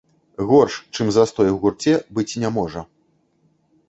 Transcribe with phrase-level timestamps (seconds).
[0.51, 2.81] Горш, чым застой у гурце, быць не можа.